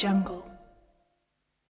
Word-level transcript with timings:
jungle. 0.00 0.39